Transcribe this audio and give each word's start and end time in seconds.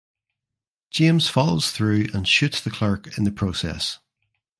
James 0.89 1.29
follows 1.29 1.69
through 1.69 2.07
and 2.11 2.27
shoots 2.27 2.59
the 2.59 2.71
clerk 2.71 3.15
in 3.19 3.23
the 3.23 3.31
process. 3.31 3.99